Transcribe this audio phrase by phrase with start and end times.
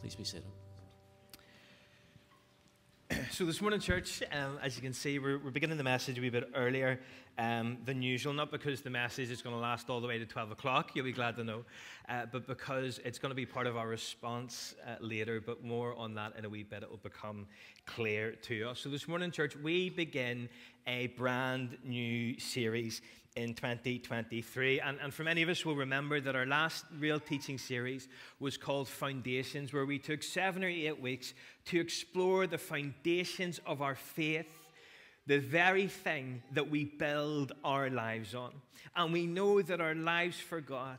[0.00, 0.44] Please be seated.
[3.32, 6.20] So, this morning, church, um, as you can see, we're, we're, beginning the message a
[6.20, 7.00] wee bit earlier
[7.38, 8.32] um, than usual.
[8.32, 11.04] Not because the message is going to last all the way to 12 o'clock, you'll
[11.04, 11.64] be glad to know,
[12.08, 15.40] uh, but because it's going to be part of our response uh, later.
[15.40, 17.46] But more on that in a wee bit, it will become
[17.86, 18.80] clear to us.
[18.80, 20.48] So, this morning, church, we begin
[20.86, 23.02] a brand new series
[23.36, 24.80] in 2023.
[24.80, 28.08] And, and for many of us will remember that our last real teaching series
[28.38, 31.34] was called Foundations, where we took seven or eight weeks
[31.66, 34.46] to explore the foundations of our faith
[35.26, 38.52] the very thing that we build our lives on.
[38.96, 40.98] And we know that our lives for God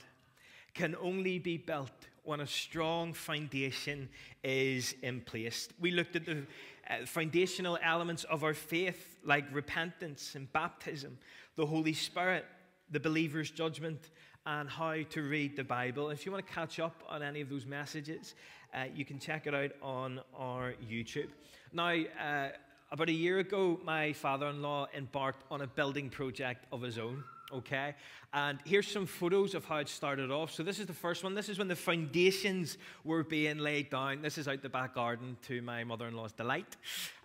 [0.74, 1.90] can only be built
[2.24, 4.10] when a strong foundation
[4.44, 5.70] is in place.
[5.80, 6.46] We looked at the
[6.90, 11.18] uh, foundational elements of our faith, like repentance and baptism
[11.56, 12.46] the Holy Spirit,
[12.92, 14.10] the believer's judgment,
[14.46, 16.10] and how to read the Bible.
[16.10, 18.36] If you want to catch up on any of those messages,
[18.74, 21.30] uh, you can check it out on our YouTube.
[21.74, 22.50] Now, uh,
[22.92, 26.98] about a year ago, my father in law embarked on a building project of his
[26.98, 27.24] own.
[27.54, 27.96] Okay,
[28.34, 30.52] and here's some photos of how it started off.
[30.52, 31.36] So, this is the first one.
[31.36, 34.22] This is when the foundations were being laid down.
[34.22, 36.78] This is out the back garden to my mother in law's delight.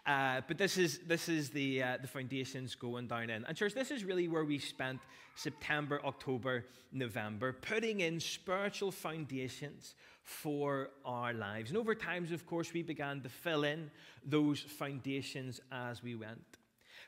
[0.06, 3.44] Uh, but this is, this is the, uh, the foundations going down in.
[3.44, 5.00] And, church, this is really where we spent
[5.36, 11.70] September, October, November, putting in spiritual foundations for our lives.
[11.70, 13.90] And over times, of course, we began to fill in
[14.24, 16.58] those foundations as we went.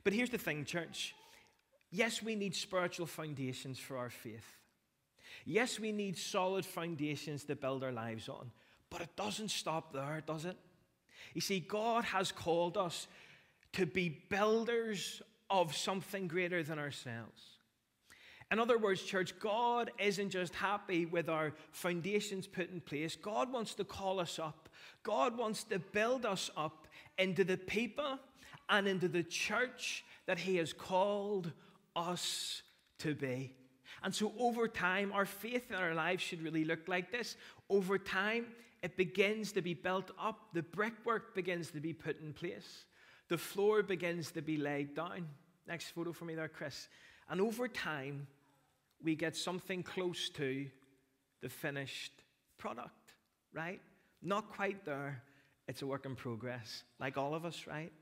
[0.04, 1.14] But here's the thing, church.
[1.90, 4.56] Yes, we need spiritual foundations for our faith.
[5.44, 8.50] Yes, we need solid foundations to build our lives on.
[8.90, 10.56] But it doesn't stop there, does it?
[11.34, 13.06] You see, God has called us
[13.72, 17.42] to be builders of something greater than ourselves.
[18.50, 23.14] In other words, church, God isn't just happy with our foundations put in place.
[23.14, 24.70] God wants to call us up.
[25.02, 26.86] God wants to build us up
[27.18, 28.18] into the people
[28.70, 31.52] and into the church that He has called
[31.96, 32.62] us
[32.98, 33.54] to be.
[34.02, 37.36] And so, over time, our faith in our lives should really look like this.
[37.68, 38.46] Over time,
[38.82, 40.38] it begins to be built up.
[40.52, 42.84] The brickwork begins to be put in place.
[43.28, 45.26] The floor begins to be laid down.
[45.66, 46.88] Next photo for me there, Chris.
[47.28, 48.26] And over time,
[49.02, 50.66] we get something close to
[51.40, 52.12] the finished
[52.56, 53.14] product,
[53.52, 53.80] right?
[54.22, 55.22] Not quite there.
[55.66, 57.92] It's a work in progress, like all of us, right?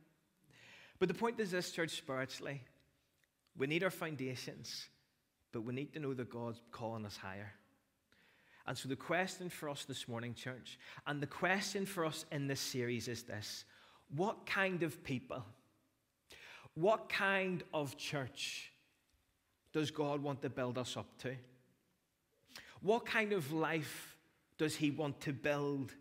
[0.98, 2.62] But the point is this, church, spiritually,
[3.58, 4.88] we need our foundations,
[5.52, 7.52] but we need to know that God's calling us higher.
[8.66, 12.48] And so, the question for us this morning, church, and the question for us in
[12.48, 13.64] this series is this
[14.14, 15.44] What kind of people,
[16.74, 18.72] what kind of church
[19.72, 21.36] does God want to build us up to?
[22.82, 24.16] What kind of life
[24.58, 25.92] does He want to build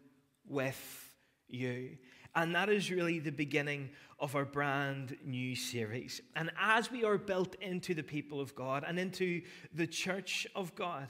[0.48, 1.14] with
[1.48, 1.98] you?
[2.36, 6.22] And that is really the beginning of our brand new series.
[6.36, 9.42] And as we are built into the people of God and into
[9.74, 11.08] the church of God,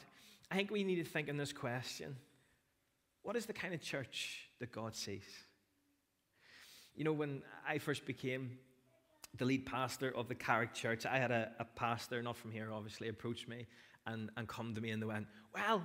[0.51, 2.15] I think we need to think on this question
[3.23, 5.25] what is the kind of church that God sees?
[6.95, 8.59] You know, when I first became
[9.35, 12.71] the lead pastor of the Carrick Church, I had a, a pastor, not from here
[12.71, 13.65] obviously, approach me
[14.05, 15.25] and, and come to me and they went,
[15.55, 15.83] Well,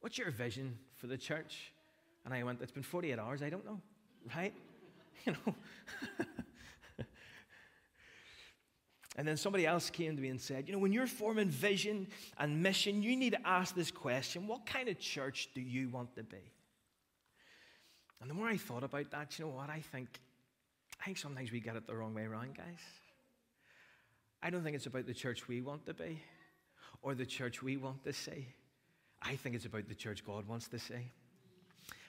[0.00, 1.72] what's your vision for the church?
[2.24, 3.80] And I went, It's been 48 hours, I don't know,
[4.36, 4.52] right?
[5.26, 5.54] You know.
[9.16, 12.06] And then somebody else came to me and said, You know, when you're forming vision
[12.38, 16.14] and mission, you need to ask this question What kind of church do you want
[16.16, 16.50] to be?
[18.20, 19.68] And the more I thought about that, you know what?
[19.68, 20.08] I think,
[21.00, 22.80] I think sometimes we get it the wrong way around, guys.
[24.42, 26.22] I don't think it's about the church we want to be
[27.02, 28.46] or the church we want to see.
[29.20, 31.10] I think it's about the church God wants to see.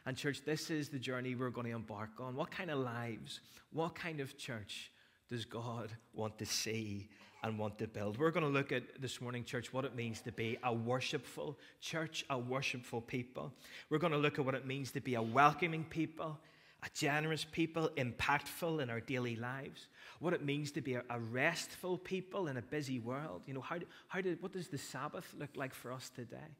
[0.05, 2.35] And, church, this is the journey we're going to embark on.
[2.35, 3.39] What kind of lives,
[3.71, 4.91] what kind of church
[5.29, 7.07] does God want to see
[7.41, 8.17] and want to build?
[8.17, 11.57] We're going to look at this morning, church, what it means to be a worshipful
[11.79, 13.53] church, a worshipful people.
[13.89, 16.37] We're going to look at what it means to be a welcoming people,
[16.83, 19.87] a generous people, impactful in our daily lives.
[20.19, 23.43] What it means to be a, restful people in a busy world.
[23.45, 23.77] You know, how,
[24.09, 26.57] how did, what does the Sabbath look like for us today?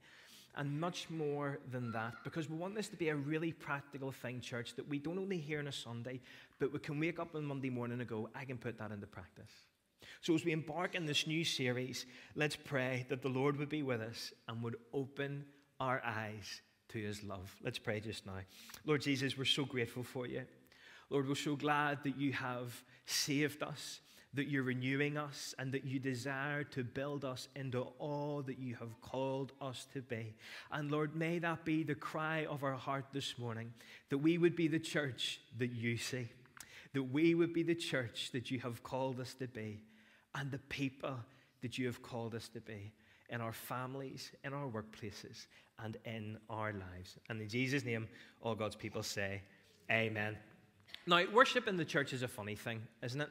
[0.56, 4.40] And much more than that because we want this to be a really practical thing,
[4.40, 6.20] church, that we don't only hear on a Sunday,
[6.60, 9.08] but we can wake up on Monday morning and go, I can put that into
[9.08, 9.52] practice.
[10.22, 12.06] So, as we embark in this new series,
[12.36, 15.46] let's pray that the Lord would be with us and would open
[15.80, 17.56] our eyes to his love.
[17.64, 18.40] Let's pray just now.
[18.86, 20.44] Lord Jesus, we're so grateful for you.
[21.10, 24.00] Lord, we're so glad that you have saved us,
[24.34, 28.76] that you're renewing us and that you desire to build us into all that you
[28.76, 30.34] have called us to be.
[30.72, 33.74] And Lord, may that be the cry of our heart this morning
[34.10, 36.28] that we would be the church that you see,
[36.94, 39.82] that we would be the church that you have called us to be,
[40.36, 41.16] and the people
[41.62, 42.92] that you have called us to be
[43.30, 45.46] in our families, in our workplaces,
[45.84, 47.18] and in our lives.
[47.30, 48.08] And in Jesus' name,
[48.42, 49.42] all God's people say,
[49.92, 50.38] Amen.
[51.06, 53.30] Now, worship in the church is a funny thing, isn't it?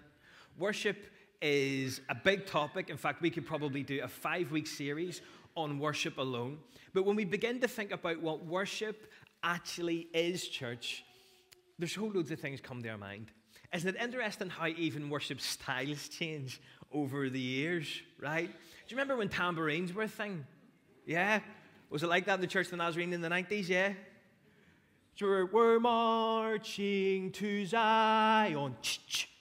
[0.58, 1.06] Worship
[1.40, 2.90] is a big topic.
[2.90, 5.20] In fact, we could probably do a five week series
[5.56, 6.58] on worship alone.
[6.94, 9.10] But when we begin to think about what worship
[9.42, 11.04] actually is, church,
[11.78, 13.32] there's whole loads of things come to our mind.
[13.74, 16.60] Isn't it interesting how even worship styles change
[16.92, 17.88] over the years,
[18.20, 18.46] right?
[18.46, 18.54] Do
[18.88, 20.46] you remember when tambourines were a thing?
[21.06, 21.40] Yeah?
[21.90, 23.68] Was it like that in the Church of the Nazarene in the 90s?
[23.68, 23.94] Yeah?
[25.20, 28.74] We're marching to Zion.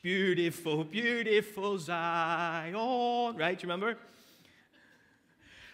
[0.03, 3.35] Beautiful, beautiful Zion.
[3.35, 3.57] Right?
[3.57, 3.97] Do you remember?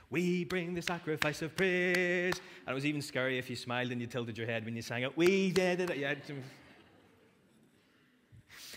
[0.10, 2.36] We bring the sacrifice of praise.
[2.66, 4.82] And it was even scary if you smiled and you tilted your head when you
[4.82, 5.18] sang it.
[5.18, 5.98] We did it.
[5.98, 6.16] Yeah.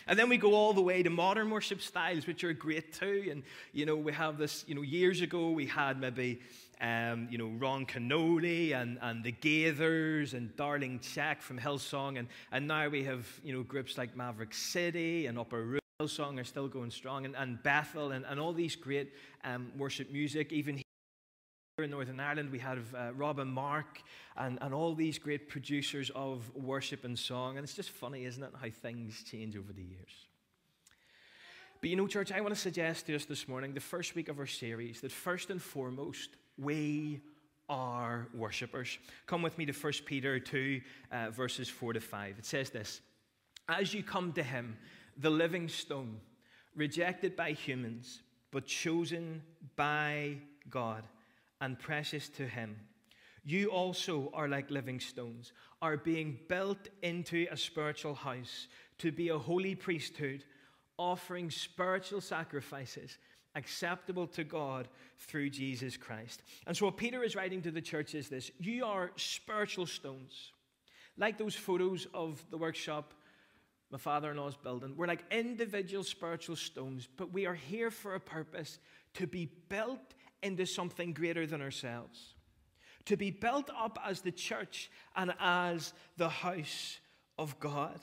[0.08, 3.28] And then we go all the way to modern worship styles, which are great too.
[3.30, 6.40] And, you know, we have this, you know, years ago we had maybe
[6.80, 12.18] um, you know, Ron Kenoly and, and the Gaithers and Darlene Zschech from Hillsong.
[12.18, 15.80] And, and now we have, you know, groups like Maverick City and Upper Room.
[16.00, 19.12] Hillsong are still going strong, and, and Bethel, and, and all these great
[19.44, 20.50] um, worship music.
[20.50, 24.00] Even here in Northern Ireland, we have uh, Rob and Mark,
[24.38, 27.58] and, and all these great producers of worship and song.
[27.58, 30.26] And it's just funny, isn't it, how things change over the years.
[31.82, 34.28] But you know, church, I want to suggest to us this morning, the first week
[34.28, 36.30] of our series, that first and foremost,
[36.60, 37.20] we
[37.68, 38.98] are worshippers.
[39.26, 40.80] Come with me to 1 Peter 2,
[41.12, 42.36] uh, verses 4 to 5.
[42.38, 43.00] It says this
[43.68, 44.76] As you come to him,
[45.16, 46.20] the living stone,
[46.74, 49.42] rejected by humans, but chosen
[49.76, 50.36] by
[50.68, 51.04] God
[51.60, 52.76] and precious to him.
[53.44, 58.66] You also are like living stones, are being built into a spiritual house
[58.98, 60.44] to be a holy priesthood,
[60.98, 63.16] offering spiritual sacrifices
[63.54, 64.88] acceptable to God
[65.18, 66.42] through Jesus Christ.
[66.66, 70.52] And so, what Peter is writing to the church is this You are spiritual stones.
[71.16, 73.12] Like those photos of the workshop
[73.90, 78.14] my father in law's building, we're like individual spiritual stones, but we are here for
[78.14, 78.78] a purpose
[79.14, 82.34] to be built into something greater than ourselves.
[83.06, 86.98] To be built up as the church and as the house
[87.38, 87.98] of God.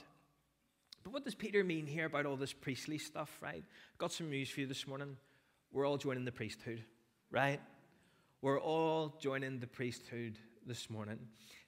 [1.04, 3.64] But what does Peter mean here about all this priestly stuff, right?
[3.98, 5.16] Got some news for you this morning
[5.78, 6.84] we're all joining the priesthood,
[7.30, 7.62] right?
[8.42, 11.20] We're all joining the priesthood this morning.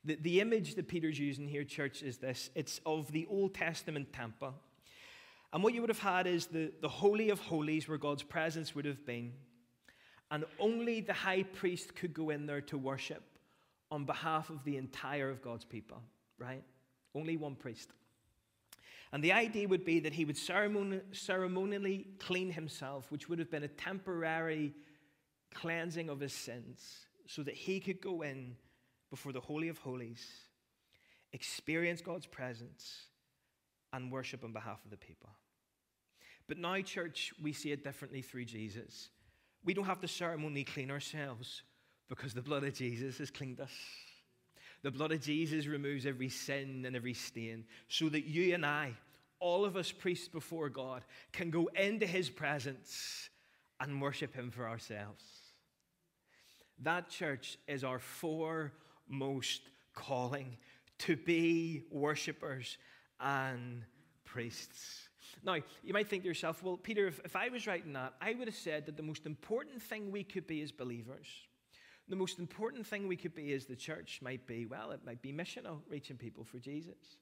[0.03, 4.11] The, the image that Peter's using here, church, is this it's of the Old Testament
[4.11, 4.55] temple.
[5.53, 8.73] And what you would have had is the, the Holy of Holies, where God's presence
[8.73, 9.31] would have been.
[10.31, 13.21] And only the high priest could go in there to worship
[13.91, 16.01] on behalf of the entire of God's people,
[16.39, 16.63] right?
[17.13, 17.91] Only one priest.
[19.11, 23.63] And the idea would be that he would ceremonially clean himself, which would have been
[23.63, 24.73] a temporary
[25.53, 28.55] cleansing of his sins, so that he could go in
[29.09, 30.23] before the Holy of Holies,
[31.33, 33.05] experience God's presence,
[33.91, 35.29] and worship on behalf of the people.
[36.47, 39.09] But now, church, we see it differently through Jesus.
[39.63, 41.63] We don't have to ceremonially clean ourselves
[42.07, 43.71] because the blood of Jesus has cleaned us.
[44.81, 48.93] The blood of Jesus removes every sin and every stain so that you and I,
[49.39, 53.29] all of us priests before God, can go into his presence
[53.79, 55.23] and worship him for ourselves.
[56.83, 59.61] That church is our foremost
[59.93, 60.57] calling
[60.99, 62.77] to be worshippers
[63.19, 63.83] and
[64.23, 65.09] priests.
[65.43, 68.33] Now, you might think to yourself, well, Peter, if, if I was writing that, I
[68.33, 71.27] would have said that the most important thing we could be as believers
[72.09, 75.21] the most important thing we could be as the church might be, well, it might
[75.21, 77.17] be missional, reaching people for Jesus.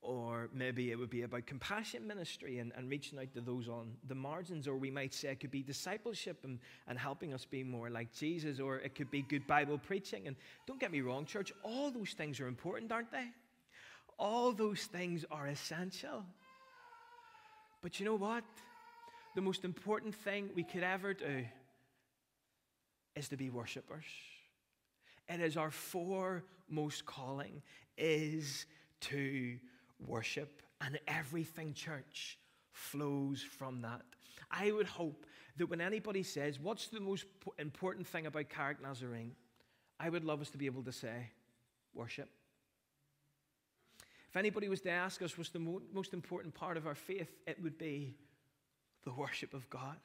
[0.00, 3.92] Or maybe it would be about compassion ministry and, and reaching out to those on
[4.08, 4.66] the margins.
[4.66, 6.58] Or we might say it could be discipleship and,
[6.88, 8.58] and helping us be more like Jesus.
[8.58, 10.26] Or it could be good Bible preaching.
[10.26, 10.36] And
[10.66, 13.26] don't get me wrong, church, all those things are important, aren't they?
[14.18, 16.24] All those things are essential.
[17.80, 18.44] But you know what?
[19.34, 21.44] The most important thing we could ever do
[23.16, 24.04] is to be worshippers.
[25.28, 27.62] It is our foremost calling
[27.96, 28.66] is
[29.02, 29.58] to
[30.06, 30.62] worship.
[30.80, 32.38] And everything, church,
[32.72, 34.02] flows from that.
[34.50, 35.26] I would hope
[35.56, 37.26] that when anybody says, What's the most
[37.58, 39.32] important thing about Carrick Nazarene?
[40.00, 41.30] I would love us to be able to say,
[41.94, 42.28] Worship.
[44.28, 47.30] If anybody was to ask us what's the mo- most important part of our faith,
[47.46, 48.16] it would be
[49.04, 49.96] the worship of God.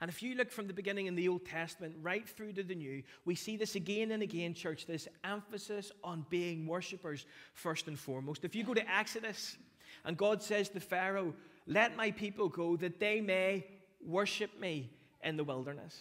[0.00, 2.74] And if you look from the beginning in the Old Testament right through to the
[2.74, 7.98] New, we see this again and again, church, this emphasis on being worshippers first and
[7.98, 8.44] foremost.
[8.44, 9.56] If you go to Exodus
[10.04, 11.34] and God says to Pharaoh,
[11.66, 13.66] Let my people go that they may
[14.04, 14.90] worship me
[15.22, 15.96] in the wilderness.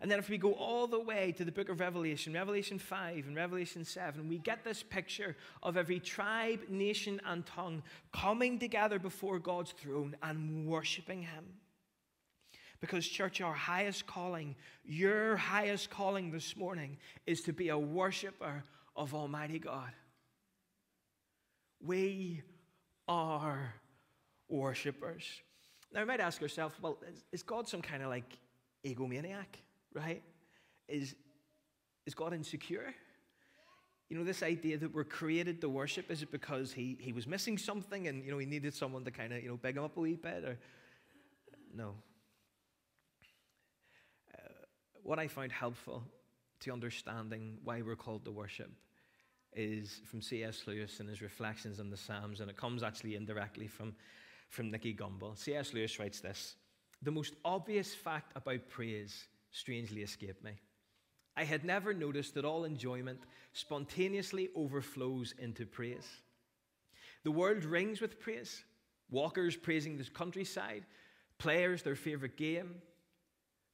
[0.00, 3.26] And then if we go all the way to the book of Revelation, Revelation 5
[3.26, 8.98] and Revelation 7, we get this picture of every tribe, nation, and tongue coming together
[8.98, 11.44] before God's throne and worshiping Him.
[12.80, 16.96] Because, church, our highest calling, your highest calling this morning,
[17.26, 18.64] is to be a worshiper
[18.96, 19.90] of Almighty God.
[21.84, 22.42] We
[23.06, 23.74] are
[24.48, 25.24] worshippers.
[25.92, 26.98] Now, we might ask ourselves, well,
[27.32, 28.38] is God some kind of like
[28.86, 29.60] egomaniac,
[29.92, 30.22] right?
[30.88, 31.14] Is,
[32.06, 32.94] is God insecure?
[34.08, 37.26] You know, this idea that we're created to worship, is it because he, he was
[37.26, 39.84] missing something and, you know, he needed someone to kind of, you know, beg him
[39.84, 40.44] up a wee bit?
[40.44, 40.58] Or,
[41.74, 41.94] no,
[45.04, 46.04] what I found helpful
[46.60, 48.70] to understanding why we're called to worship
[49.54, 50.62] is from C.S.
[50.66, 53.94] Lewis and his reflections on the Psalms, and it comes actually indirectly from,
[54.48, 55.36] from Nicky Gumbel.
[55.36, 55.74] C.S.
[55.74, 56.56] Lewis writes this
[57.02, 60.52] The most obvious fact about praise strangely escaped me.
[61.36, 63.20] I had never noticed that all enjoyment
[63.52, 66.06] spontaneously overflows into praise.
[67.24, 68.64] The world rings with praise.
[69.10, 70.84] Walkers praising the countryside,
[71.38, 72.76] players their favorite game,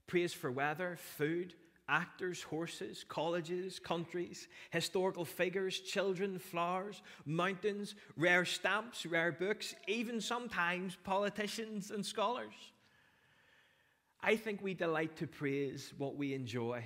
[0.07, 1.55] praise for weather, food,
[1.89, 10.97] actors, horses, colleges, countries, historical figures, children, flowers, mountains, rare stamps, rare books, even sometimes
[11.05, 12.55] politicians and scholars.
[14.21, 16.83] I think we delight to praise what we enjoy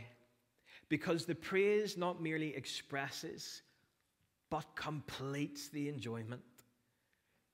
[0.88, 3.62] because the praise not merely expresses
[4.50, 6.42] but completes the enjoyment.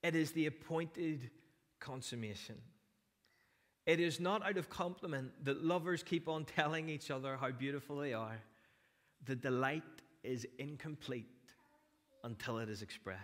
[0.03, 1.31] It is the appointed
[1.79, 2.57] consummation.
[3.87, 7.97] It is not out of compliment that lovers keep on telling each other how beautiful
[7.97, 8.41] they are.
[9.25, 9.83] The delight
[10.25, 11.27] is incomplete
[12.25, 13.23] until it is expressed.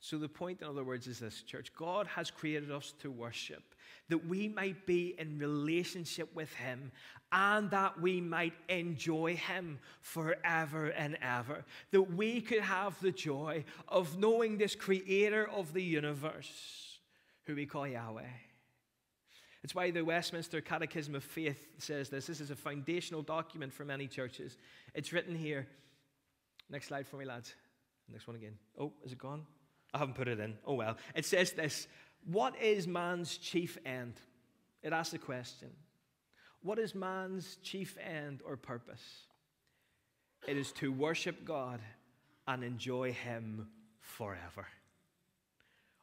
[0.00, 3.62] So, the point, in other words, is this church God has created us to worship,
[4.08, 6.90] that we might be in relationship with Him
[7.30, 11.64] and that we might enjoy Him forever and ever.
[11.92, 16.98] That we could have the joy of knowing this Creator of the universe,
[17.44, 18.22] who we call Yahweh.
[19.64, 22.26] It's why the Westminster Catechism of Faith says this.
[22.26, 24.56] This is a foundational document for many churches.
[24.94, 25.68] It's written here.
[26.68, 27.54] Next slide for me, lads.
[28.10, 28.54] Next one again.
[28.78, 29.46] Oh, is it gone?
[29.94, 30.54] I haven't put it in.
[30.66, 30.96] Oh, well.
[31.14, 31.86] It says this
[32.24, 34.14] What is man's chief end?
[34.82, 35.68] It asks the question
[36.62, 39.02] What is man's chief end or purpose?
[40.48, 41.80] It is to worship God
[42.48, 43.68] and enjoy Him
[44.00, 44.66] forever.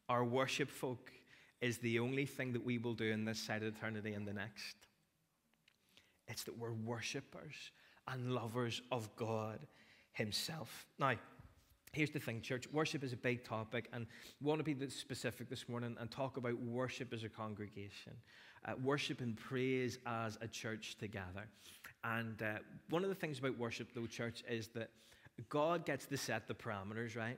[0.08, 1.12] Our worship folk
[1.62, 4.34] is the only thing that we will do in this side of eternity and the
[4.34, 4.76] next.
[6.28, 7.72] It's that we're worshippers
[8.08, 9.60] and lovers of God
[10.14, 10.86] Himself.
[11.00, 11.14] Now,
[11.92, 14.06] here's the thing, church worship is a big topic, and
[14.42, 18.14] we want to be specific this morning and talk about worship as a congregation,
[18.66, 21.48] uh, worship and praise as a church together.
[22.04, 24.90] And uh, one of the things about worship, though, church, is that
[25.50, 27.38] God gets to set the parameters, right?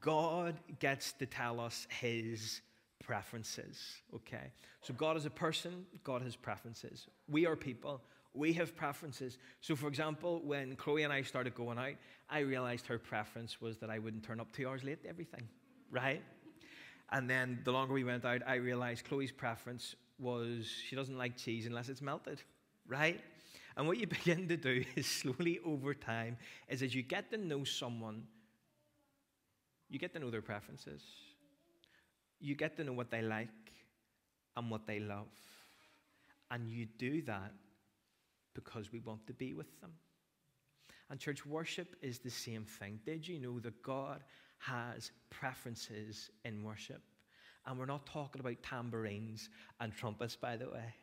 [0.00, 2.60] God gets to tell us His
[3.00, 3.78] preferences,
[4.14, 4.52] okay?
[4.82, 7.06] So God is a person, God has preferences.
[7.28, 8.02] We are people,
[8.34, 9.38] we have preferences.
[9.60, 11.94] So, for example, when Chloe and I started going out,
[12.30, 15.48] I realized her preference was that I wouldn't turn up two hours late to everything,
[15.90, 16.22] right?
[17.10, 21.36] And then the longer we went out, I realized Chloe's preference was she doesn't like
[21.36, 22.42] cheese unless it's melted,
[22.86, 23.20] right?
[23.76, 26.36] And what you begin to do is slowly over time,
[26.68, 28.24] is as you get to know someone,
[29.88, 31.02] you get to know their preferences
[32.40, 33.48] you get to know what they like
[34.56, 35.26] and what they love.
[36.50, 37.52] And you do that
[38.54, 39.92] because we want to be with them.
[41.10, 43.00] And church worship is the same thing.
[43.04, 44.22] Did you know that God
[44.58, 47.02] has preferences in worship?
[47.66, 49.48] And we're not talking about tambourines
[49.80, 50.94] and trumpets, by the way,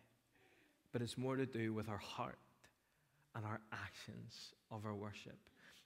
[0.92, 2.40] but it's more to do with our heart
[3.36, 5.38] and our actions of our worship.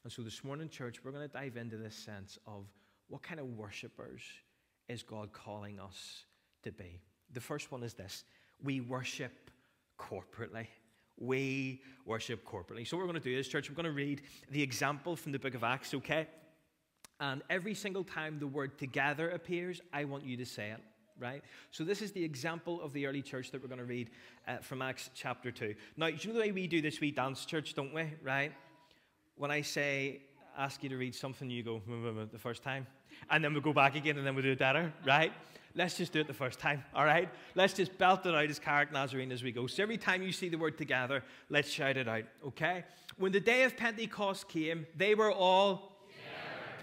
[0.03, 2.65] And so this morning, church, we're going to dive into this sense of
[3.09, 4.21] what kind of worshipers
[4.89, 6.25] is God calling us
[6.63, 6.99] to be?
[7.31, 8.23] The first one is this
[8.61, 9.51] we worship
[9.97, 10.67] corporately.
[11.17, 12.87] We worship corporately.
[12.87, 15.31] So, what we're going to do is, church, we're going to read the example from
[15.31, 16.27] the book of Acts, okay?
[17.19, 20.79] And every single time the word together appears, I want you to say it,
[21.19, 21.43] right?
[21.71, 24.09] So, this is the example of the early church that we're going to read
[24.47, 25.75] uh, from Acts chapter 2.
[25.97, 28.53] Now, you know the way we do this, we dance church, don't we, right?
[29.35, 30.21] When I say
[30.57, 32.87] ask you to read something, you go mm, mm, mm, the first time,
[33.29, 35.31] and then we go back again, and then we do it better, right?
[35.75, 37.29] Let's just do it the first time, all right?
[37.55, 39.67] Let's just belt it out as Carrick Nazarene as we go.
[39.67, 42.83] So every time you see the word together, let's shout it out, okay?
[43.17, 45.93] When the day of Pentecost came, they were all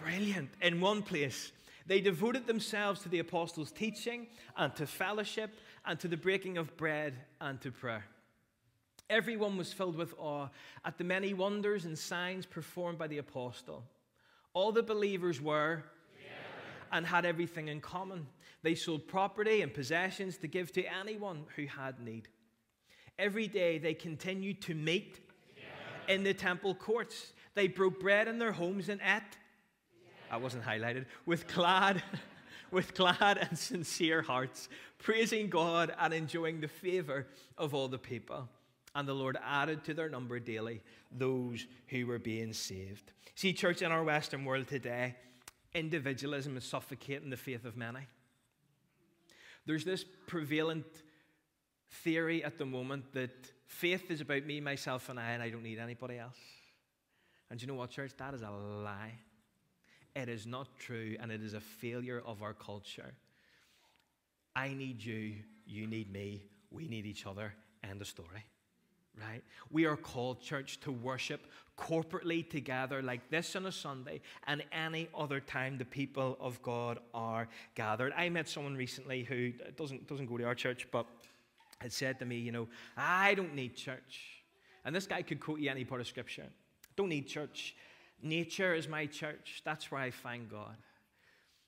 [0.02, 1.52] brilliant in one place.
[1.86, 5.50] They devoted themselves to the apostles' teaching and to fellowship
[5.84, 8.04] and to the breaking of bread and to prayer.
[9.08, 10.48] Everyone was filled with awe
[10.84, 13.84] at the many wonders and signs performed by the apostle.
[14.52, 15.84] All the believers were
[16.90, 18.26] and had everything in common.
[18.62, 22.28] They sold property and possessions to give to anyone who had need.
[23.18, 25.20] Every day they continued to meet
[26.08, 27.32] in the temple courts.
[27.54, 29.22] They broke bread in their homes and ate.
[30.30, 31.06] I wasn't highlighted.
[31.24, 32.02] With glad,
[32.70, 38.48] with glad and sincere hearts, praising God and enjoying the favor of all the people
[38.96, 40.80] and the Lord added to their number daily
[41.12, 43.12] those who were being saved.
[43.34, 45.14] See, church, in our Western world today,
[45.74, 48.00] individualism is suffocating the faith of many.
[49.66, 50.86] There's this prevalent
[51.90, 55.62] theory at the moment that faith is about me, myself, and I, and I don't
[55.62, 56.38] need anybody else.
[57.50, 58.12] And you know what, church?
[58.16, 59.12] That is a lie.
[60.14, 63.12] It is not true, and it is a failure of our culture.
[64.54, 65.34] I need you,
[65.66, 67.52] you need me, we need each other.
[67.84, 68.46] End of story
[69.20, 69.42] right?
[69.70, 71.46] We are called, church, to worship
[71.76, 76.98] corporately together like this on a Sunday and any other time the people of God
[77.12, 78.12] are gathered.
[78.16, 81.06] I met someone recently who doesn't, doesn't go to our church, but
[81.78, 84.42] had said to me, you know, I don't need church.
[84.84, 86.46] And this guy could quote you any part of Scripture.
[86.96, 87.74] Don't need church.
[88.22, 89.62] Nature is my church.
[89.64, 90.76] That's where I find God.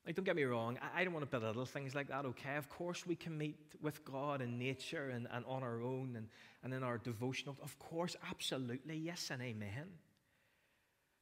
[0.07, 2.57] Like, don't get me wrong, I, don't want to belittle things like that, okay?
[2.57, 6.29] Of course, we can meet with God in nature and, and on our own and,
[6.63, 7.57] and in our devotional.
[7.63, 9.87] Of course, absolutely, yes and amen.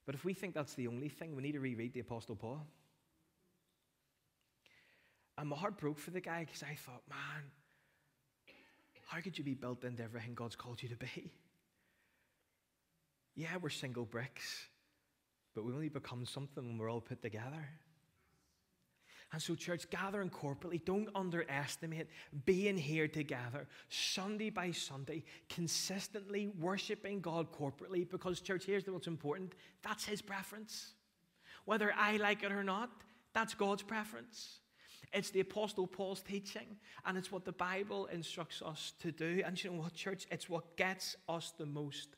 [0.06, 2.66] But if we think that's the only thing, we need to reread the Apostle Paul.
[5.38, 7.50] And my heart broke for the guy because I thought, man,
[9.06, 11.32] how could you be built into everything God's called you to be?
[13.34, 14.66] Yeah, we're single bricks,
[15.54, 17.68] but we only become something when we're all put together.
[19.32, 22.06] And so, church, gathering corporately, don't underestimate
[22.44, 29.08] being here together, Sunday by Sunday, consistently worshiping God corporately, because, church, here's the what's
[29.08, 30.92] important that's His preference.
[31.64, 32.90] Whether I like it or not,
[33.34, 34.60] that's God's preference.
[35.12, 39.42] It's the Apostle Paul's teaching, and it's what the Bible instructs us to do.
[39.44, 40.26] And you know what, church?
[40.30, 42.16] It's what gets us the most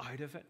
[0.00, 0.46] out of it.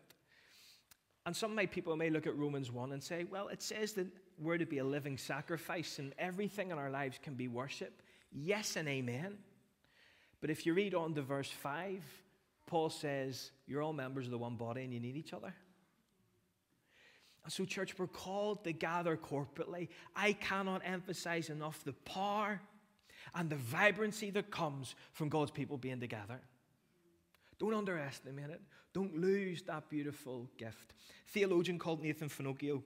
[1.26, 4.06] And some my people may look at Romans 1 and say, well, it says that
[4.40, 8.03] we're to be a living sacrifice and everything in our lives can be worship.
[8.33, 9.37] Yes and amen.
[10.40, 12.03] But if you read on to verse 5,
[12.66, 15.55] Paul says, You're all members of the one body and you need each other.
[17.44, 19.88] And so, church, we're called to gather corporately.
[20.14, 22.61] I cannot emphasize enough the power
[23.35, 26.40] and the vibrancy that comes from God's people being together.
[27.59, 28.61] Don't underestimate it.
[28.92, 30.94] Don't lose that beautiful gift.
[31.29, 32.83] Theologian called Nathan Finochio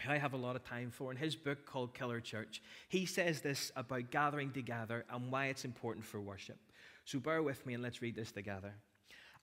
[0.00, 3.04] who I have a lot of time for, in his book called Killer Church, he
[3.04, 6.58] says this about gathering together and why it's important for worship.
[7.04, 8.74] So bear with me and let's read this together.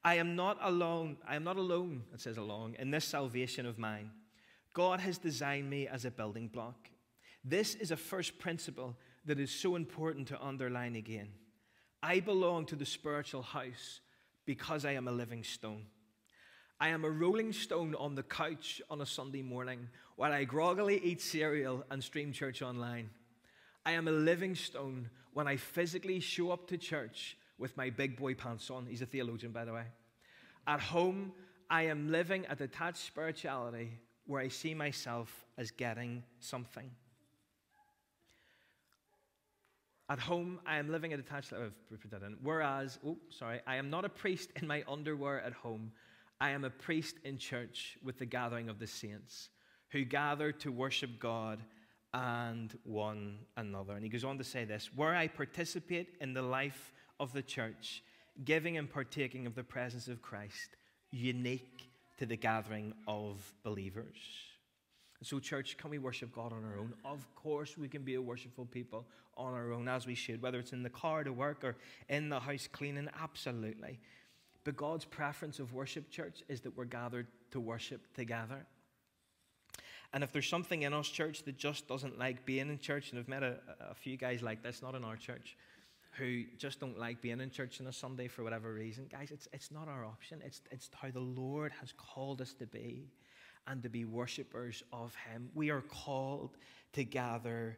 [0.03, 3.79] I am not alone, I am not alone, it says alone, in this salvation of
[3.79, 4.11] mine.
[4.73, 6.89] God has designed me as a building block.
[7.43, 11.29] This is a first principle that is so important to underline again.
[12.03, 14.01] I belong to the spiritual house
[14.45, 15.87] because I am a living stone.
[16.79, 20.99] I am a rolling stone on the couch on a Sunday morning while I groggily
[21.01, 23.09] eat cereal and stream church online.
[23.85, 28.17] I am a living stone when I physically show up to church with my big
[28.17, 28.85] boy pants on.
[28.87, 29.85] He's a theologian, by the way.
[30.67, 31.31] At home,
[31.69, 33.91] I am living a detached spirituality
[34.25, 36.91] where I see myself as getting something.
[40.09, 41.71] At home, I am living a detached life.
[42.43, 45.93] Whereas, oh, sorry, I am not a priest in my underwear at home.
[46.39, 49.49] I am a priest in church with the gathering of the saints
[49.89, 51.59] who gather to worship God
[52.13, 53.93] and one another.
[53.93, 57.41] And he goes on to say this where I participate in the life of the
[57.41, 58.03] church,
[58.43, 60.75] giving and partaking of the presence of Christ,
[61.11, 64.17] unique to the gathering of believers.
[65.23, 66.93] So, church, can we worship God on our own?
[67.03, 69.05] Of course, we can be a worshipful people
[69.37, 71.77] on our own, as we should, whether it's in the car to work or
[72.09, 73.99] in the house cleaning, absolutely.
[74.65, 78.65] But God's preference of worship, church, is that we're gathered to worship together.
[80.11, 83.19] And if there's something in us, church, that just doesn't like being in church, and
[83.19, 85.55] I've met a, a few guys like this, not in our church,
[86.17, 89.47] who just don't like being in church on a Sunday for whatever reason, guys, it's,
[89.53, 90.41] it's not our option.
[90.43, 93.09] It's, it's how the Lord has called us to be.
[93.67, 95.49] and to be worshippers of Him.
[95.53, 96.57] We are called
[96.93, 97.77] to gather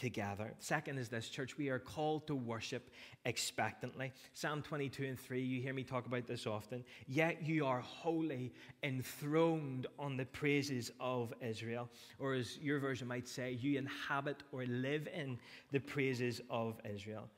[0.00, 0.54] together.
[0.58, 2.90] Second is this, church, we are called to worship
[3.26, 4.12] expectantly.
[4.32, 6.82] Psalm 22 and 3, you hear me talk about this often.
[7.06, 11.88] Yet you are holy, enthroned on the praises of Israel.
[12.18, 15.38] Or as your version might say, you inhabit or live in
[15.70, 17.28] the praises of Israel.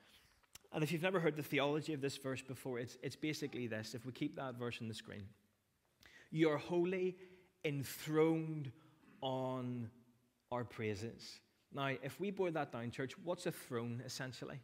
[0.72, 3.94] And if you've never heard the theology of this verse before, it's, it's basically this.
[3.94, 5.25] If we keep that verse on the screen,
[6.31, 7.16] you are holy,
[7.64, 8.70] enthroned
[9.20, 9.90] on
[10.51, 11.40] our praises.
[11.74, 14.61] Now, if we boil that down, church, what's a throne essentially?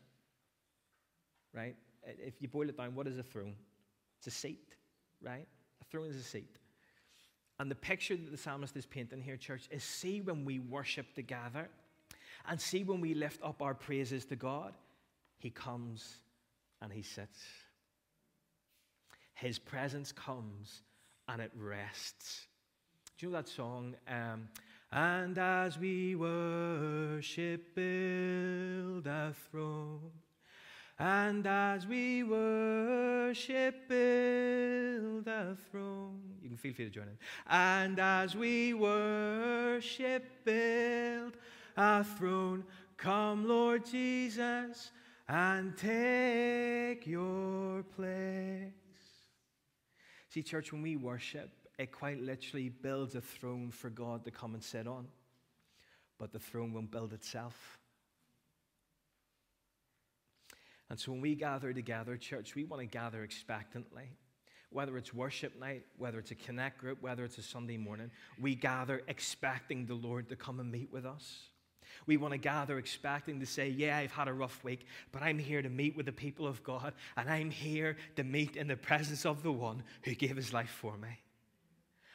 [1.54, 1.76] Right?
[2.04, 3.54] If you boil it down, what is a throne?
[4.18, 4.74] It's a seat,
[5.22, 5.46] right?
[5.80, 6.56] A throne is a seat.
[7.58, 11.14] And the picture that the psalmist is painting here, church, is see when we worship
[11.14, 11.68] together
[12.48, 14.74] and see when we lift up our praises to God,
[15.38, 16.18] He comes
[16.80, 17.40] and He sits.
[19.34, 20.82] His presence comes
[21.28, 22.46] and it rests.
[23.18, 23.94] Do you know that song?
[24.08, 24.48] Um,
[24.90, 30.10] and as we worship, build a throne.
[30.98, 36.20] And as we worship, build a throne.
[36.42, 37.18] You can feel free to join in.
[37.48, 41.36] And as we worship, build
[41.76, 42.64] a throne.
[42.96, 44.90] Come, Lord Jesus,
[45.28, 48.72] and take your place.
[50.30, 54.54] See, church, when we worship, it quite literally builds a throne for God to come
[54.54, 55.06] and sit on.
[56.18, 57.78] But the throne won't build itself.
[60.90, 64.10] And so when we gather together, church, we want to gather expectantly.
[64.70, 68.10] Whether it's worship night, whether it's a connect group, whether it's a Sunday morning,
[68.40, 71.38] we gather expecting the Lord to come and meet with us.
[72.06, 75.38] We want to gather expecting to say, Yeah, I've had a rough week, but I'm
[75.38, 78.76] here to meet with the people of God, and I'm here to meet in the
[78.76, 81.18] presence of the one who gave his life for me.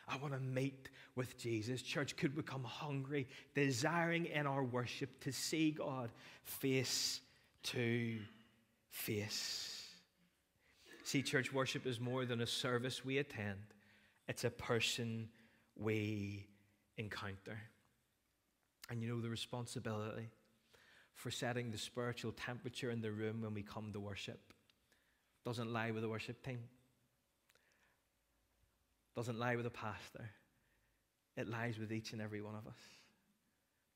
[0.08, 1.82] I want to meet with Jesus.
[1.82, 6.10] Church could become hungry, desiring in our worship to see God
[6.44, 7.22] face
[7.64, 8.20] to
[8.90, 9.88] face.
[11.04, 13.60] See, church worship is more than a service we attend,
[14.28, 15.30] it's a person
[15.76, 16.48] we
[16.98, 17.60] encounter.
[18.90, 20.30] And you know the responsibility
[21.14, 24.54] for setting the spiritual temperature in the room when we come to worship
[25.46, 26.60] doesn't lie with the worship team
[29.16, 30.30] doesn't lie with a pastor,
[31.38, 32.80] it lies with each and every one of us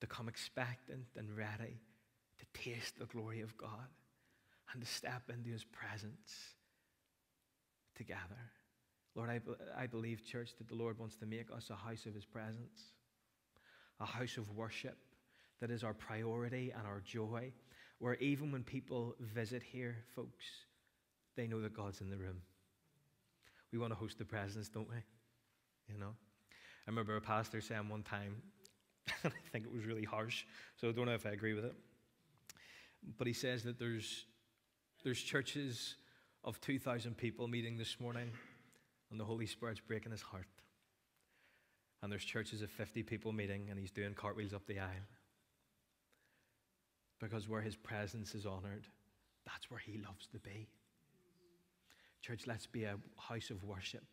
[0.01, 1.79] to come expectant and ready
[2.39, 3.87] to taste the glory of God
[4.71, 6.55] and to step into his presence
[7.95, 8.51] together.
[9.15, 9.39] Lord, I,
[9.75, 12.81] I believe, church, that the Lord wants to make us a house of his presence,
[13.99, 14.97] a house of worship
[15.59, 17.51] that is our priority and our joy,
[17.97, 20.45] where even when people visit here, folks,
[21.35, 22.41] they know that God's in the room.
[23.71, 24.95] We want to host the presence, don't we?
[25.93, 26.13] You know?
[26.87, 28.41] I remember a pastor saying one time,
[29.23, 30.45] and I think it was really harsh,
[30.79, 31.73] so I don't know if I agree with it.
[33.17, 34.25] But he says that there's,
[35.03, 35.95] there's churches
[36.43, 38.31] of 2,000 people meeting this morning,
[39.11, 40.47] and the Holy Spirit's breaking his heart.
[42.01, 45.07] And there's churches of 50 people meeting, and he's doing cartwheels up the aisle.
[47.19, 48.87] Because where his presence is honored,
[49.45, 50.67] that's where he loves to be.
[52.21, 54.03] Church, let's be a house of worship.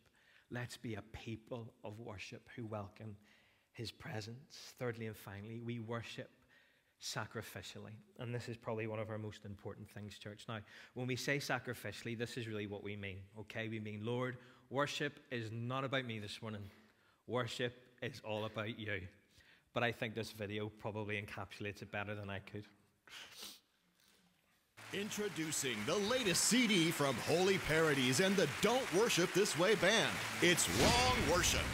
[0.51, 3.15] Let's be a people of worship who welcome
[3.73, 4.73] his presence.
[4.79, 6.29] Thirdly and finally, we worship
[7.01, 7.95] sacrificially.
[8.19, 10.45] And this is probably one of our most important things, church.
[10.47, 10.59] Now,
[10.93, 13.67] when we say sacrificially, this is really what we mean, okay?
[13.67, 14.37] We mean, Lord,
[14.69, 16.63] worship is not about me this morning,
[17.27, 19.01] worship is all about you.
[19.73, 22.65] But I think this video probably encapsulates it better than I could.
[24.99, 30.09] Introducing the latest CD from Holy Parodies and the Don't Worship This Way band.
[30.41, 31.65] It's Wrong Worship.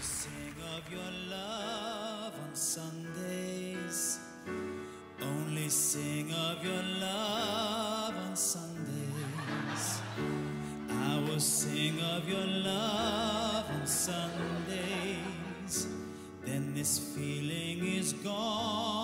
[0.00, 4.20] Sing of your love on Sundays.
[5.20, 10.00] Only sing of your love on Sundays.
[10.88, 15.88] I will sing of your love on Sundays.
[16.46, 19.01] Then this feeling is gone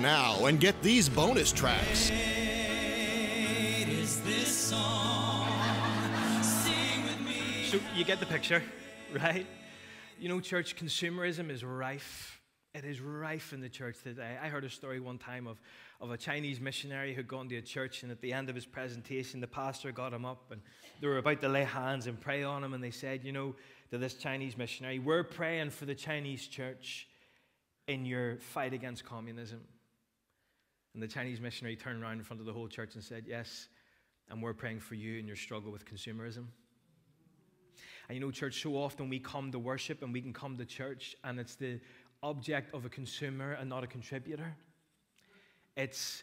[0.00, 2.10] now and get these bonus tracks.
[7.70, 8.62] So you get the picture,
[9.12, 9.46] right?
[10.18, 12.40] You know, church consumerism is rife.
[12.74, 14.36] It is rife in the church today.
[14.42, 15.60] I heard a story one time of,
[16.00, 18.66] of a Chinese missionary who'd gone to a church, and at the end of his
[18.66, 20.60] presentation, the pastor got him up and
[21.00, 22.74] they were about to lay hands and pray on him.
[22.74, 23.54] And they said, You know,
[23.90, 27.08] to this Chinese missionary, we're praying for the Chinese church
[27.88, 29.60] in your fight against communism.
[30.94, 33.68] And the Chinese missionary turned around in front of the whole church and said, Yes,
[34.28, 36.46] and we're praying for you in your struggle with consumerism.
[38.08, 40.64] And you know, church, so often we come to worship and we can come to
[40.64, 41.80] church and it's the
[42.22, 44.56] object of a consumer and not a contributor.
[45.76, 46.22] It's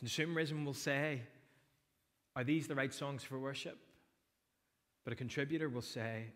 [0.00, 1.22] consumerism will say,
[2.36, 3.78] Are these the right songs for worship?
[5.04, 6.26] But a contributor will say,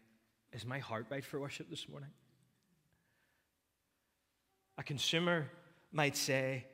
[0.52, 2.11] Is my heart right for worship this morning?
[4.78, 5.50] A consumer
[5.92, 6.66] might say,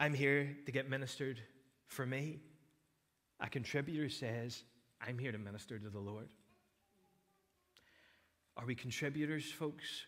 [0.00, 1.38] I'm here to get ministered
[1.86, 2.38] for me.
[3.38, 4.62] A contributor says,
[5.06, 6.30] I'm here to minister to the Lord.
[8.56, 10.06] Are we contributors, folks,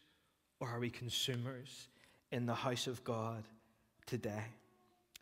[0.60, 1.88] or are we consumers
[2.30, 3.44] in the house of God
[4.06, 4.44] today?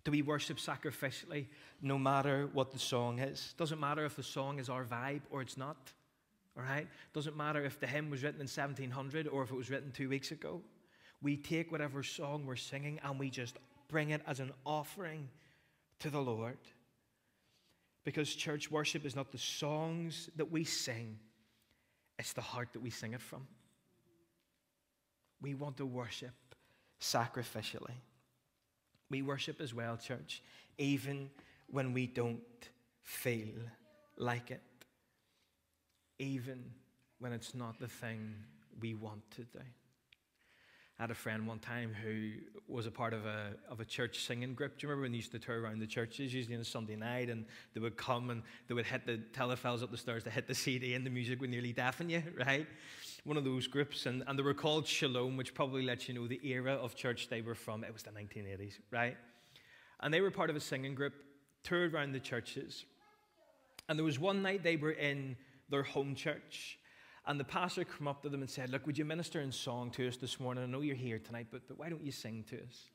[0.04, 1.46] Do we worship sacrificially
[1.82, 3.54] no matter what the song is?
[3.58, 5.90] Doesn't matter if the song is our vibe or it's not.
[6.56, 6.86] All right?
[7.12, 10.08] Doesn't matter if the hymn was written in 1700 or if it was written two
[10.08, 10.60] weeks ago.
[11.22, 13.58] We take whatever song we're singing and we just
[13.90, 15.28] bring it as an offering
[15.98, 16.58] to the Lord.
[18.04, 21.18] Because church worship is not the songs that we sing,
[22.18, 23.46] it's the heart that we sing it from.
[25.42, 26.34] We want to worship
[27.00, 27.94] sacrificially.
[29.10, 30.42] We worship as well, church,
[30.78, 31.30] even
[31.68, 32.40] when we don't
[33.02, 33.48] feel
[34.16, 34.62] like it,
[36.18, 36.62] even
[37.18, 38.34] when it's not the thing
[38.80, 39.60] we want to do.
[41.00, 42.32] I had a friend one time who
[42.68, 44.76] was a part of a, of a church singing group.
[44.76, 46.94] Do you remember when they used to tour around the churches, usually on a Sunday
[46.94, 50.30] night, and they would come and they would hit the telefels up the stairs to
[50.30, 52.66] hit the CD, and the music would nearly deafen you, right?
[53.24, 56.28] One of those groups, and, and they were called Shalom, which probably lets you know
[56.28, 57.82] the era of church they were from.
[57.82, 59.16] It was the 1980s, right?
[60.00, 61.14] And they were part of a singing group,
[61.64, 62.84] toured around the churches.
[63.88, 65.38] And there was one night they were in
[65.70, 66.78] their home church,
[67.26, 69.90] and the pastor came up to them and said, Look, would you minister in song
[69.92, 70.64] to us this morning?
[70.64, 72.88] I know you're here tonight, but, but why don't you sing to us?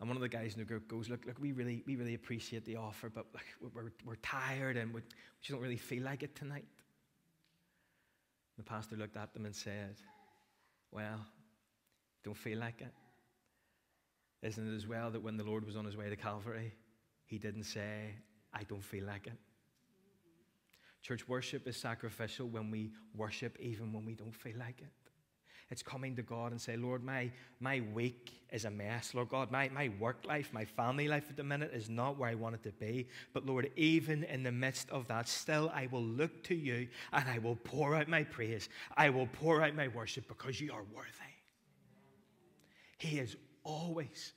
[0.00, 2.14] And one of the guys in the group goes, Look, look, we really, we really
[2.14, 5.02] appreciate the offer, but look, we're, we're tired and we
[5.40, 6.64] just don't really feel like it tonight.
[8.56, 9.96] The pastor looked at them and said,
[10.90, 11.20] Well,
[12.24, 12.92] don't feel like it.
[14.42, 16.74] Isn't it as well that when the Lord was on his way to Calvary,
[17.26, 18.14] he didn't say,
[18.52, 19.38] I don't feel like it?
[21.04, 24.88] Church worship is sacrificial when we worship even when we don't feel like it.
[25.70, 29.12] It's coming to God and say, Lord, my, my week is a mess.
[29.12, 32.30] Lord God, my, my work life, my family life at the minute is not where
[32.30, 33.06] I want it to be.
[33.34, 37.28] But Lord, even in the midst of that, still I will look to you and
[37.28, 38.70] I will pour out my praise.
[38.96, 41.34] I will pour out my worship because you are worthy.
[42.96, 44.32] He is always,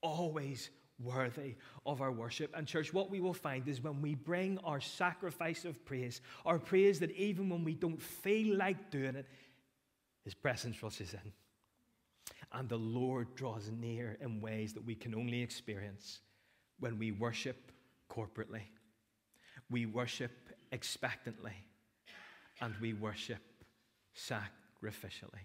[0.00, 0.70] always
[1.02, 2.52] worthy of our worship.
[2.54, 6.58] And, church, what we will find is when we bring our sacrifice of praise, our
[6.58, 9.26] praise that even when we don't feel like doing it,
[10.24, 11.32] His presence rushes in.
[12.52, 16.20] And the Lord draws near in ways that we can only experience
[16.78, 17.72] when we worship
[18.10, 18.62] corporately,
[19.70, 20.30] we worship
[20.70, 21.54] expectantly,
[22.60, 23.42] and we worship
[24.16, 25.44] sacrificially.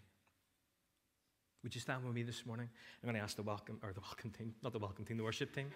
[1.63, 2.69] Would you stand with me this morning?
[3.03, 5.23] I'm going to ask the welcome, or the welcome team, not the welcome team, the
[5.23, 5.69] worship team.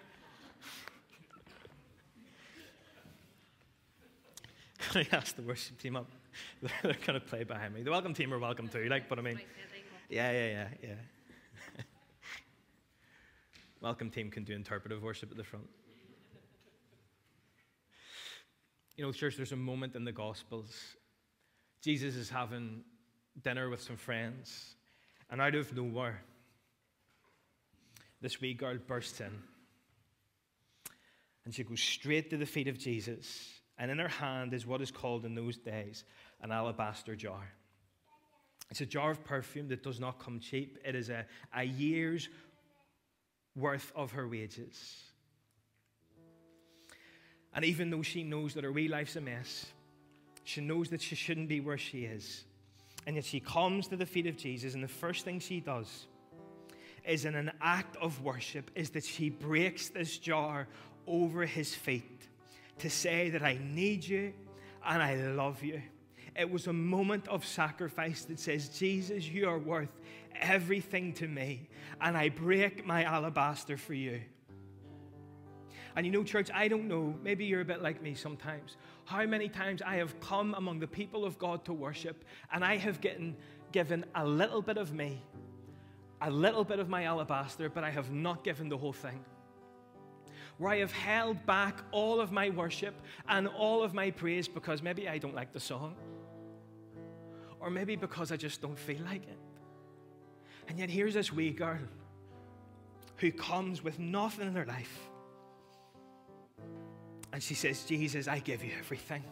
[4.94, 6.10] I ask the worship team up?
[6.82, 7.82] They're going to play behind me.
[7.82, 9.38] The welcome team are welcome too, like, but I mean,
[10.08, 10.94] yeah, yeah, yeah, yeah.
[13.82, 15.68] welcome team can do interpretive worship at the front.
[18.96, 20.72] You know, church, there's a moment in the Gospels.
[21.82, 22.84] Jesus is having
[23.42, 24.76] dinner with some friends.
[25.34, 26.22] And out of nowhere,
[28.20, 29.32] this wee girl bursts in.
[31.44, 33.48] And she goes straight to the feet of Jesus.
[33.76, 36.04] And in her hand is what is called in those days
[36.40, 37.52] an alabaster jar.
[38.70, 42.28] It's a jar of perfume that does not come cheap, it is a, a year's
[43.56, 45.02] worth of her wages.
[47.52, 49.66] And even though she knows that her wee life's a mess,
[50.44, 52.44] she knows that she shouldn't be where she is.
[53.06, 56.06] And yet she comes to the feet of Jesus, and the first thing she does
[57.06, 60.66] is in an act of worship is that she breaks this jar
[61.06, 62.28] over his feet
[62.78, 64.32] to say that I need you
[64.84, 65.82] and I love you.
[66.36, 70.00] It was a moment of sacrifice that says, Jesus, you are worth
[70.40, 71.68] everything to me,
[72.00, 74.20] and I break my alabaster for you.
[75.96, 79.24] And you know, church, I don't know, maybe you're a bit like me sometimes, how
[79.26, 83.00] many times I have come among the people of God to worship, and I have
[83.00, 83.36] gotten,
[83.70, 85.22] given a little bit of me,
[86.20, 89.24] a little bit of my alabaster, but I have not given the whole thing.
[90.58, 92.94] Where I have held back all of my worship
[93.28, 95.94] and all of my praise because maybe I don't like the song,
[97.60, 99.38] or maybe because I just don't feel like it.
[100.68, 101.78] And yet, here's this wee girl
[103.16, 105.10] who comes with nothing in her life.
[107.34, 109.24] And she says, Jesus, I give you everything.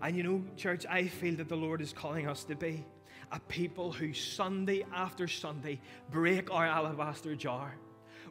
[0.00, 2.84] And you know, church, I feel that the Lord is calling us to be
[3.32, 5.80] a people who Sunday after Sunday
[6.12, 7.74] break our alabaster jar,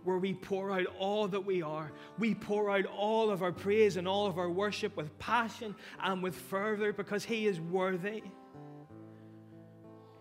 [0.06, 1.92] where we pour out all that we are.
[2.20, 6.24] We pour out all of our praise and all of our worship with passion and
[6.24, 8.24] with fervor because He is worthy.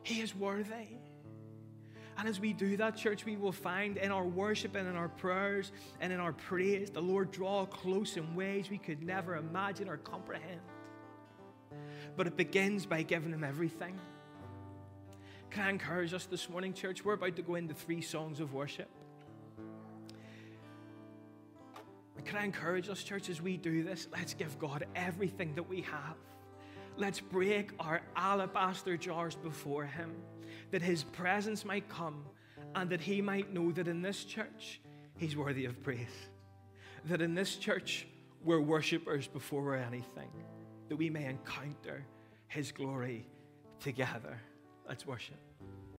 [0.03, 1.00] He is worthy.
[2.21, 5.09] And as we do that, church, we will find in our worship and in our
[5.09, 9.89] prayers and in our praise, the Lord draw close in ways we could never imagine
[9.89, 10.61] or comprehend.
[12.19, 13.99] But it begins by giving Him everything.
[15.49, 17.03] Can I encourage us this morning, church?
[17.07, 18.91] We're about to go into three songs of worship.
[22.27, 24.09] Can I encourage us, church, as we do this?
[24.13, 26.17] Let's give God everything that we have.
[27.01, 30.13] Let's break our alabaster jars before Him,
[30.71, 32.27] that His presence might come
[32.75, 34.83] and that He might know that in this church,
[35.17, 36.29] He's worthy of praise.
[37.07, 38.07] That in this church,
[38.45, 40.29] we're worshippers before we're anything,
[40.91, 42.05] that we may encounter
[42.49, 43.27] His glory
[43.81, 44.39] together.
[44.87, 45.39] Let's worship.